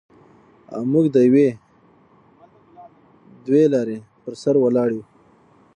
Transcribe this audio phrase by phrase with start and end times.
[0.73, 1.47] او موږ د یوې
[3.45, 5.03] دوې لارې پر سر ولاړ یو.